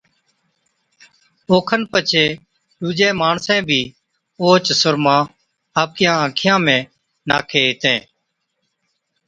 اوکن 1.51 1.81
پڇي 1.91 2.25
ڏُوجين 2.79 3.13
ماڻسين 3.21 3.61
بِي 3.67 3.81
اوھچ 4.41 4.65
سُرما 4.81 5.17
آپڪِيان 5.81 6.15
آنکِيان 6.25 6.59
۾ 6.67 6.77
ناکين 7.29 7.65
ھِتين 7.69 7.99